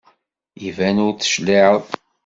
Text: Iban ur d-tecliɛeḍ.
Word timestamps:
Iban 0.67 0.97
ur 1.05 1.13
d-tecliɛeḍ. 1.13 1.83